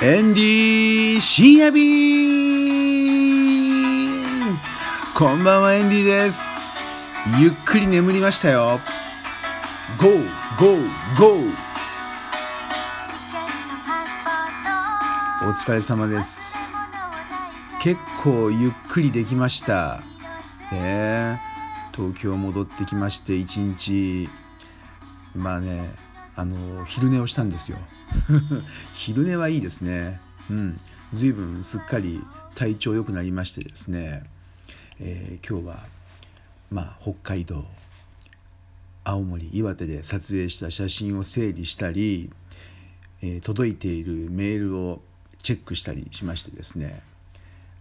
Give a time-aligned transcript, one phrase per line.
[0.00, 1.88] エンディー深夜便。
[5.16, 6.46] こんばんはエンディーです。
[7.40, 8.78] ゆっくり眠りましたよ。
[10.00, 10.10] GO
[10.56, 10.76] GO
[11.18, 11.40] GO
[15.42, 16.60] お疲れ様です。
[17.82, 20.04] 結構ゆっくりできました。
[20.70, 21.42] ね
[21.92, 24.28] 東京戻ってきまして一日。
[25.34, 25.92] まあね
[26.38, 27.78] あの昼寝をしたんですよ。
[28.94, 30.20] 昼寝はいいですね。
[30.48, 30.80] うん。
[31.12, 32.22] 随分すっかり
[32.54, 34.22] 体調良くなりましてですね、
[35.00, 35.84] えー、今日は
[36.70, 37.66] まあ北海道
[39.02, 42.30] 青森岩手で撮影した写真を整理したり、
[43.20, 45.02] えー、届いているメールを
[45.42, 47.02] チェックしたりしましてですね。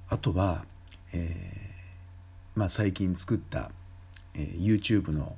[0.09, 0.65] あとは、
[1.13, 3.69] えー、まあ、最近作った、
[4.33, 5.35] え、YouTube の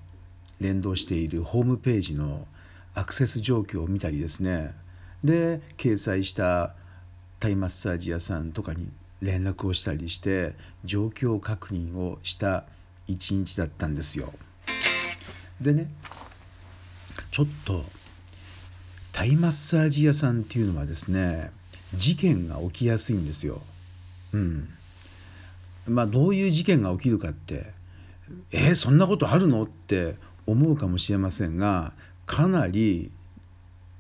[0.62, 2.48] 連動しているホームページの
[3.00, 4.74] アクセス状況を見たりですね
[5.24, 6.74] で掲載した
[7.40, 8.90] タイマッサージ屋さんとかに
[9.22, 12.66] 連絡をしたりして状況確認をした
[13.08, 14.34] 一日だったんですよ。
[15.62, 15.90] でね
[17.32, 17.84] ちょっと
[19.14, 21.52] タイマッサージ屋さんっていうのはですね
[21.96, 23.62] 事件が起きやすいんですよ。
[24.34, 24.70] うん。
[25.88, 27.72] まあどういう事件が起きるかって
[28.52, 29.64] えー、そんなことあるの？
[29.64, 31.94] って思うかもしれませんが
[32.30, 33.10] かなり、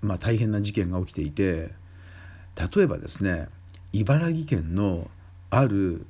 [0.01, 1.71] まあ、大変な事件が起きていて
[2.75, 3.47] 例えばですね
[3.91, 5.09] 茨城県の
[5.49, 6.05] ある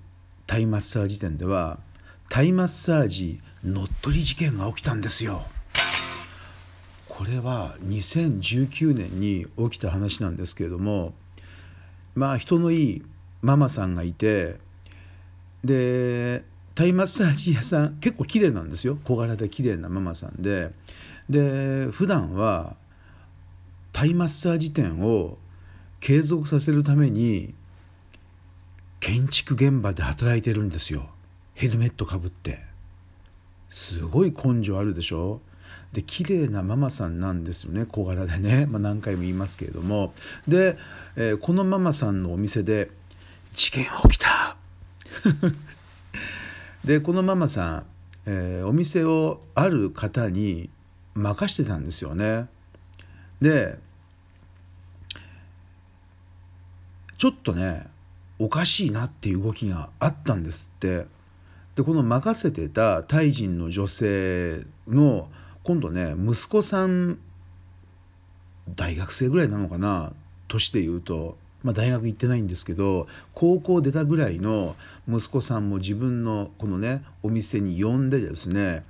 [0.46, 1.80] タイマッサージ店では
[2.28, 5.42] タイマッサージ乗っ取り事件が起きたんですよ。
[7.08, 11.14] これは2019年に起きた話なんですけれども
[12.16, 13.04] まあ人のいい
[13.42, 14.58] ママさんがいて
[15.64, 16.44] で
[16.76, 20.72] タイマッサージ屋さん結構綺麗なんですよ小柄で綺麗なママさんで
[21.30, 22.76] で普段は
[23.94, 25.38] タイマッサージ店を
[26.00, 27.54] 継続させるために
[29.00, 31.10] 建築現場で働いてるんですよ。
[31.54, 32.60] ヘルメットかぶって。
[33.70, 35.42] すごい根性あるでしょ？
[35.94, 40.14] で綺麗なママさんなんですよね小柄でね、まあ、何回も言いますけれども。
[40.48, 40.78] で、
[41.16, 42.90] えー、このママさんのお店で
[43.54, 44.56] 事件起きた。
[46.86, 47.86] でこのママさん、
[48.26, 50.70] えー、お店をある方に
[51.16, 52.48] 任してたんですよね。
[53.42, 53.80] で
[57.18, 57.88] ちょっとね
[58.40, 61.06] おかしいなっていう動きがあったんですって
[61.76, 65.30] でこの任せてたタイ人の女性の
[65.64, 67.20] 今度ね息子さん
[68.76, 70.14] 大学生ぐらいなのかな
[70.48, 74.76] 年で言うと、まあ、大学行ってないんですけど高校出たぐらいの
[75.08, 78.84] 息子さんも自分のこのねお店に呼んでですね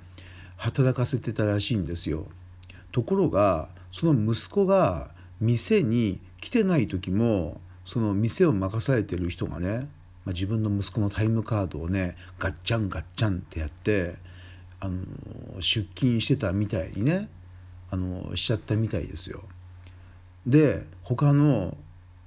[0.60, 2.26] 働かせてたらしいんですよ。
[2.92, 5.10] ところがその息子が
[5.40, 9.88] 店に来てない時もその店を任されてる人がね、
[10.26, 14.16] まあ、自分の息子のタイムカードをねガッチャンガッチャンってやって
[14.80, 15.02] あの
[15.60, 17.30] 出勤してたみたいにね
[17.90, 19.42] あのしちゃったみたいですよ。
[20.46, 21.78] で他の、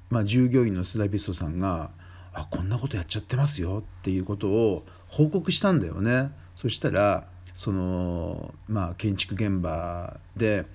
[0.09, 1.91] まあ、従業員のスラビストさんが
[2.33, 6.31] 「あこんなことやっちゃってますよ」っていうことを報告したんだよね。
[6.55, 10.65] そしたらそのまあ建築現場で、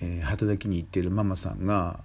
[0.00, 2.00] えー、働きに行っているママさんが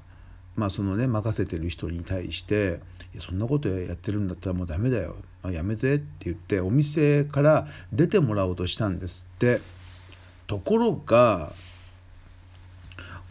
[0.55, 2.79] まあそのね任せてる人に対して
[3.19, 5.15] 「そんなことやってるんだったらもうダメだよ。
[5.51, 9.61] やめて」って言ってお店から出てもらおうとしたんですって。
[10.51, 11.53] ところが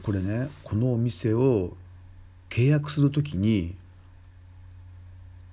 [0.02, 1.76] これねこのお店を
[2.48, 3.74] 契約する時に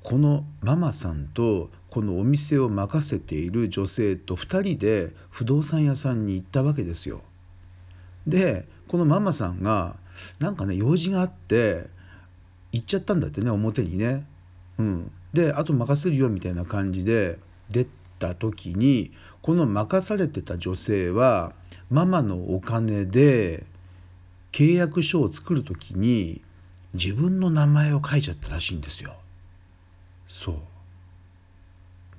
[0.01, 7.21] このママさんとこのお店を任せている女性と2人で不動産屋さんに行ったわけですよ。
[8.25, 9.95] でこのママさんが
[10.39, 11.87] なんかね用事があって
[12.71, 14.25] 行っちゃったんだってね表にね。
[14.77, 17.39] うん、であと任せるよみたいな感じで
[17.69, 17.87] 出
[18.19, 21.53] た時にこの任されてた女性は
[21.89, 23.63] ママのお金で
[24.51, 26.41] 契約書を作る時に
[26.93, 29.13] 自分の名前を書いちゃったらしいんですよ。
[30.27, 30.55] そう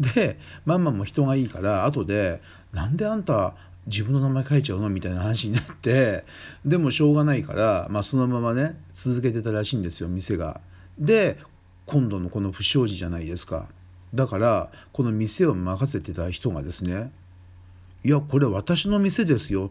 [0.00, 2.40] でママも人がいいから後で
[2.72, 3.54] 「なんであんた
[3.86, 6.24] 自分の名前書いちゃうの?」みたいな話になって
[6.64, 10.60] でもしょうがないから、まあ、そのままね続けてたらしいんですよ店が。
[10.98, 11.38] で
[11.86, 13.66] 今度のこの不祥事じゃないですか。
[14.14, 17.10] だからこの店を任せてた人がですね
[18.04, 19.70] 「いやこれ私の店ですよ」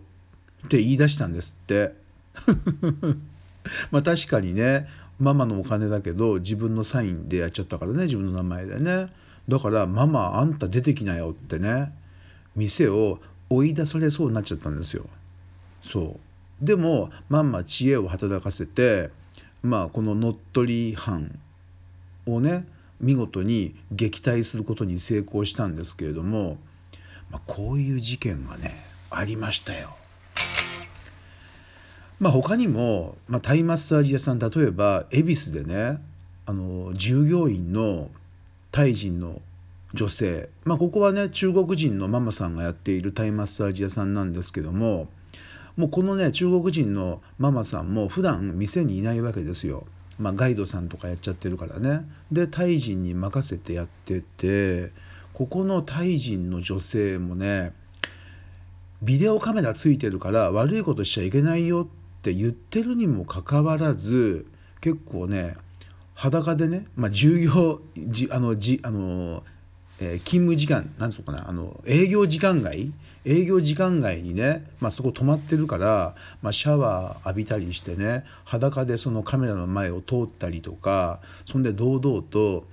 [0.66, 1.94] って言い出したんですって。
[3.92, 4.88] まあ確かにね
[5.20, 9.08] ママのお金だけど自分のサインでやっちゃったからね自分の名前でね
[9.48, 11.94] だから「ママあんた出てきなよ」ってね
[12.56, 15.06] 店を追い出されそうになっちゃったんですよ。
[15.82, 16.20] そ
[16.62, 19.12] うでもママ知恵を働かせて
[19.62, 21.40] まあこの乗っ取り犯
[22.26, 22.68] をね
[23.00, 26.58] 見事に撃退することに成功したんですけれども、
[27.30, 28.74] まあ、こういう事件がね
[29.10, 29.96] ありましたよ。
[32.20, 36.02] まあ、他にも、まあ、タイマッサージ屋さん例えば恵比寿でね
[36.48, 38.10] あの従業員の
[38.72, 39.42] タイ人の
[39.94, 45.08] 女性、まあ、ここはね中国人のママさんがやっているタイマッサージ屋さんなんですけども
[45.78, 49.86] もうこのね中国人のママさんも普段店にいないわけですよ。
[50.20, 52.10] まあ、ガイドさんとかやっちゃってるからね。
[52.32, 54.92] でタイ人に任せてやってて
[55.34, 57.74] ここのタイ人の女性もね
[59.04, 64.48] ビデオカメラついてるから悪いことしちゃいけないよって言ってるにもかかわらず
[64.82, 65.56] 結構ね
[66.18, 69.44] 裸でね、まあ、従業じあのじあの、
[70.00, 72.92] えー、勤務時間なんつうかなあの営業時間外
[73.24, 82.66] 営業時間外にね、まあ、そこ止まってるから、まあ、シャワー浴びたりしてね裸でそのカメラの前を通ったりとかそんで堂々と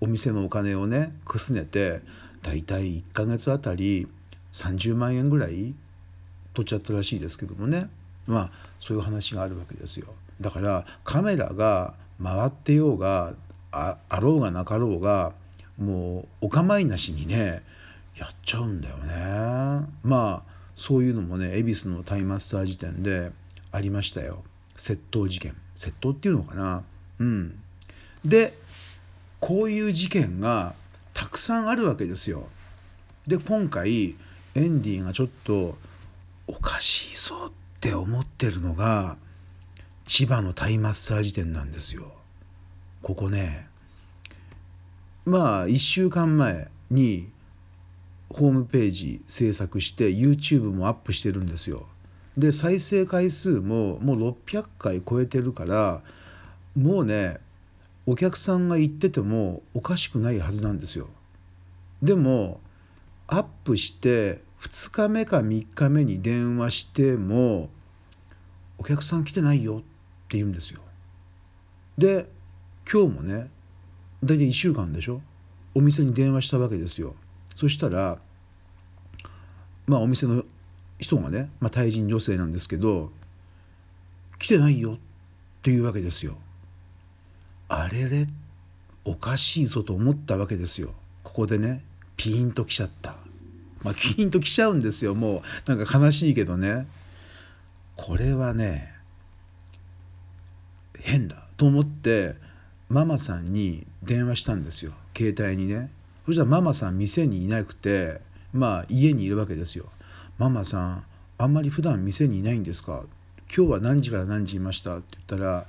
[0.00, 2.02] お店のお金をねくすねて
[2.42, 4.06] 大体1ヶ月あたり
[4.52, 5.74] 30万円ぐらい
[6.54, 7.88] 取っちゃったらしいですけどもね
[8.28, 10.06] まあそういう話があるわけですよ。
[10.40, 13.34] だからカメラが回ってようが
[13.70, 15.32] あろうがなかろうが
[15.78, 17.62] もうお構いなしにね
[18.16, 19.86] やっちゃうんだよね。
[20.02, 23.32] まあそういうのもね恵比寿のタイマッサージ店で
[23.70, 24.42] ありましたよ。
[24.76, 25.54] 窃盗事件。
[25.76, 26.84] 窃盗っていうのかな。
[27.18, 27.58] うん。
[28.24, 28.54] で
[29.40, 30.74] こういう事件が
[31.14, 32.48] たくさんあるわけですよ。
[33.26, 34.16] で今回
[34.54, 35.76] エンディがちょっと
[36.46, 39.16] おかしいぞって思ってるのが
[40.14, 42.12] 千葉のタイマッサージ店なんですよ
[43.00, 43.66] ここね
[45.24, 47.30] まあ1週間前に
[48.28, 51.86] ホームページ制作して YouTube もアップしてるんですよ。
[52.36, 56.02] で再生回数ももう600回超えてるから
[56.76, 57.38] もうね
[58.04, 61.08] お客さんが言っててもおかしくないはずなんですよ。
[62.02, 62.60] でも
[63.28, 67.70] アップして2日目か3日目に電話しても
[68.76, 69.82] お客さん来てないよ
[70.32, 70.80] って言うんですよ。
[71.98, 72.26] で
[72.90, 73.50] 今日もね
[74.24, 75.20] 大体1週間でしょ？
[75.74, 77.14] お店に電話したわけですよ。
[77.54, 78.18] そしたら
[79.86, 80.42] まあお店の
[80.98, 83.12] 人がね、まあ、対人女性なんですけど
[84.38, 84.98] 来てないよっ
[85.60, 86.38] ていうわけですよ。
[87.68, 88.26] あれれ
[89.04, 90.94] おかしいぞと思ったわけですよ。
[91.24, 91.84] ここでね
[92.16, 93.16] ピーンと来ちゃった。
[93.82, 96.86] まあピーンと来ちゃうんですよもうなんか悲しいけどね。
[97.96, 98.91] これはね
[101.02, 102.34] 変だと思って
[102.88, 104.92] ママさんに電話したんですよ。
[105.16, 105.90] 携帯にね。
[106.26, 108.20] そしたらママさん店にいなくて
[108.52, 109.86] まあ家にいるわけですよ。
[110.38, 111.04] ママさん
[111.38, 113.02] あんまり普段店にいないんですか？
[113.54, 114.96] 今日は何時から何時いました？
[114.98, 115.66] って言ったら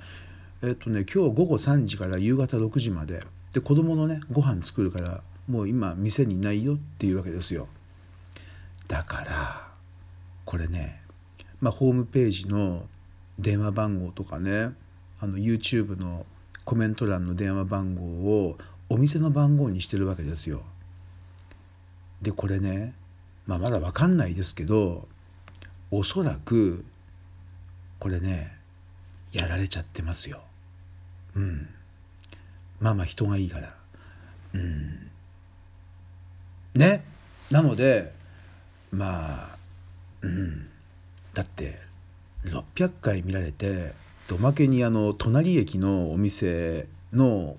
[0.62, 3.20] えっとね今日午後3時から夕方6時まで。
[3.52, 7.68] で子供のねご飯作るからもう今店にいないよっていうわけですよ。
[8.88, 9.68] だから
[10.44, 11.00] これね
[11.60, 12.86] まあホームページの
[13.38, 14.72] 電話番号とかね
[15.20, 16.26] あの YouTube の
[16.64, 18.58] コメント欄の電話番号を
[18.88, 20.62] お店の番号にしてるわけですよ。
[22.22, 22.94] でこれね、
[23.46, 25.06] まあ、まだ分かんないですけど
[25.90, 26.84] おそらく
[27.98, 28.52] これね
[29.32, 30.40] やられちゃってますよ。
[31.34, 31.68] うん。
[32.80, 33.74] まあまあ人がいいから。
[34.54, 35.10] うん。
[36.74, 37.04] ね。
[37.50, 38.12] なので
[38.90, 39.56] まあ
[40.22, 40.68] うん
[41.34, 41.78] だって
[42.44, 43.92] 600回見られて
[44.32, 47.56] おまけにあの隣駅のお店の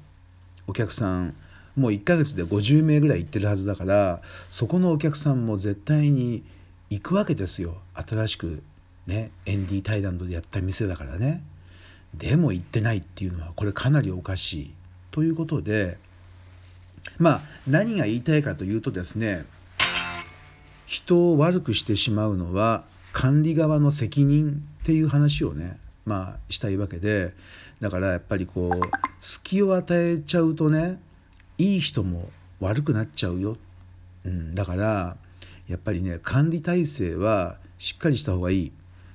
[0.68, 1.36] お客さん
[1.76, 6.44] もう1ヶ月で50名ぐらい行ってるはずだからそこのお客さんも絶対に
[6.90, 7.78] 行くわけですよ。
[7.94, 8.64] 新しく
[9.08, 11.44] ねエンディ・タイランドでやった店だからね。
[12.14, 14.74] でも行ってないっていうのはこれかなりおかしい。
[15.12, 15.98] ということで
[17.18, 19.46] まあ何が言いたいかというとですね
[20.86, 27.34] 人を悪くしてしまうのは管理側の責任っていう話をねまあしたいわけで
[27.80, 28.82] だからやっぱりこう
[29.20, 31.00] 隙を与えちゃうとね
[31.58, 33.58] いい人も悪くなっちゃうよ、
[34.26, 35.18] うん、だから
[35.68, 38.72] やっぱりね管理体制はしっかりした方がいい。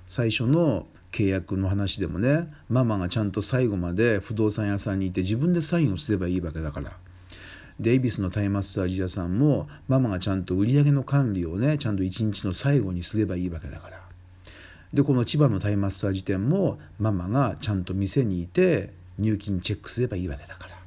[0.06, 6.92] 最初の契約の話でもねママがちゃんと最後まで不動産屋さんにいて自分でサインをすればいいわけだから。
[7.78, 13.99] デイビスのタイマッサージ屋さんもママがちゃんと売り上げの管理をねちゃんと一日の最後にすればいいわけだから。
[14.92, 20.79] でこの千葉のタイマッサージ店もママがちゃんと店にいて入金チェックすればいいわけだから。